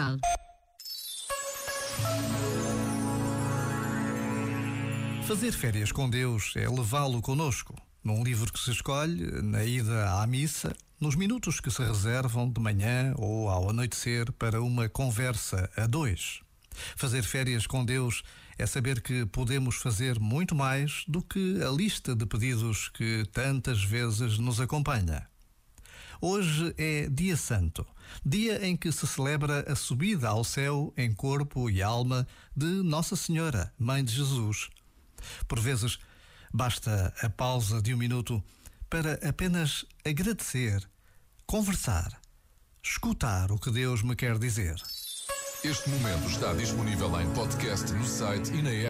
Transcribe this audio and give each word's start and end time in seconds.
Portugal. 0.00 0.16
Fazer 5.26 5.52
férias 5.52 5.92
com 5.92 6.08
Deus 6.08 6.54
é 6.56 6.68
levá-lo 6.68 7.20
conosco, 7.20 7.76
num 8.02 8.24
livro 8.24 8.52
que 8.52 8.58
se 8.58 8.70
escolhe, 8.70 9.42
na 9.42 9.62
ida 9.64 10.20
à 10.20 10.26
missa, 10.26 10.74
nos 10.98 11.14
minutos 11.14 11.60
que 11.60 11.70
se 11.70 11.82
reservam 11.82 12.50
de 12.50 12.60
manhã 12.60 13.14
ou 13.16 13.48
ao 13.48 13.70
anoitecer 13.70 14.32
para 14.32 14.60
uma 14.60 14.88
conversa 14.88 15.70
a 15.76 15.86
dois. 15.86 16.40
Fazer 16.96 17.22
férias 17.22 17.66
com 17.66 17.84
Deus 17.84 18.22
é 18.58 18.66
saber 18.66 19.00
que 19.00 19.24
podemos 19.26 19.76
fazer 19.76 20.18
muito 20.18 20.54
mais 20.54 21.04
do 21.06 21.22
que 21.22 21.62
a 21.62 21.70
lista 21.70 22.14
de 22.14 22.26
pedidos 22.26 22.88
que 22.88 23.24
tantas 23.32 23.82
vezes 23.82 24.38
nos 24.38 24.60
acompanha. 24.60 25.29
Hoje 26.22 26.74
é 26.76 27.08
Dia 27.08 27.34
Santo, 27.34 27.86
dia 28.22 28.66
em 28.66 28.76
que 28.76 28.92
se 28.92 29.06
celebra 29.06 29.64
a 29.66 29.74
subida 29.74 30.28
ao 30.28 30.44
céu 30.44 30.92
em 30.94 31.14
corpo 31.14 31.70
e 31.70 31.82
alma 31.82 32.28
de 32.54 32.66
Nossa 32.66 33.16
Senhora, 33.16 33.72
Mãe 33.78 34.04
de 34.04 34.12
Jesus. 34.12 34.68
Por 35.48 35.58
vezes, 35.58 35.98
basta 36.52 37.14
a 37.22 37.30
pausa 37.30 37.80
de 37.80 37.94
um 37.94 37.96
minuto 37.96 38.42
para 38.90 39.14
apenas 39.26 39.86
agradecer, 40.04 40.86
conversar, 41.46 42.20
escutar 42.82 43.50
o 43.50 43.58
que 43.58 43.70
Deus 43.70 44.02
me 44.02 44.14
quer 44.14 44.38
dizer. 44.38 44.76
Este 45.64 45.88
momento 45.88 46.28
está 46.28 46.52
disponível 46.52 47.18
em 47.18 47.30
podcast 47.32 47.90
no 47.94 48.04
site 48.04 48.50
e 48.52 48.60
na 48.60 48.70
app. 48.70 48.88